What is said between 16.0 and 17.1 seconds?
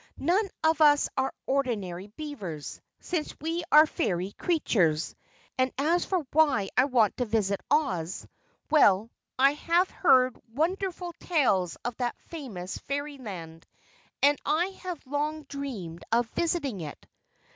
of visiting it."